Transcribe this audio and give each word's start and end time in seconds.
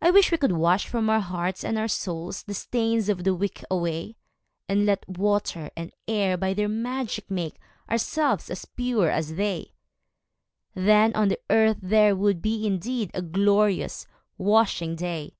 I 0.00 0.10
wish 0.10 0.32
we 0.32 0.36
could 0.38 0.50
wash 0.50 0.88
from 0.88 1.08
our 1.08 1.20
hearts 1.20 1.62
and 1.62 1.78
our 1.78 1.86
souls 1.86 2.42
The 2.42 2.54
stains 2.54 3.08
of 3.08 3.22
the 3.22 3.36
week 3.36 3.62
away, 3.70 4.16
And 4.68 4.84
let 4.84 5.08
water 5.08 5.70
and 5.76 5.92
air 6.08 6.36
by 6.36 6.54
their 6.54 6.66
magic 6.68 7.30
make 7.30 7.60
Ourselves 7.88 8.50
as 8.50 8.64
pure 8.64 9.10
as 9.10 9.36
they; 9.36 9.74
Then 10.74 11.14
on 11.14 11.28
the 11.28 11.38
earth 11.50 11.78
there 11.80 12.16
would 12.16 12.42
be 12.42 12.66
indeed 12.66 13.12
A 13.14 13.22
glorious 13.22 14.08
washing 14.38 14.96
day! 14.96 15.36